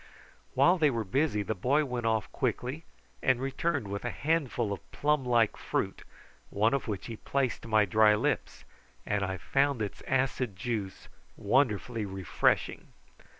While 0.55 0.79
they 0.79 0.89
were 0.89 1.03
busy 1.03 1.43
the 1.43 1.53
boy 1.53 1.85
went 1.85 2.07
off 2.07 2.31
quickly, 2.31 2.85
and 3.21 3.39
returned 3.39 3.87
with 3.87 4.03
a 4.03 4.09
handful 4.09 4.73
of 4.73 4.91
plum 4.91 5.23
like 5.23 5.55
fruit, 5.57 6.03
one 6.49 6.73
of 6.73 6.87
which 6.87 7.05
he 7.05 7.17
placed 7.17 7.61
to 7.61 7.67
my 7.67 7.85
dry 7.85 8.15
lips, 8.15 8.63
and 9.05 9.23
I 9.23 9.37
found 9.37 9.79
its 9.79 10.01
acid 10.07 10.55
juice 10.55 11.07
wonderfully 11.37 12.07
refreshing. 12.07 12.87